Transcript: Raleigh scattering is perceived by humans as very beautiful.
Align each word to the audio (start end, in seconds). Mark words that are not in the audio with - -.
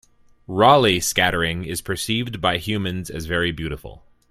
Raleigh 0.47 0.99
scattering 0.99 1.63
is 1.63 1.79
perceived 1.79 2.41
by 2.41 2.57
humans 2.57 3.11
as 3.11 3.27
very 3.27 3.51
beautiful. 3.51 4.03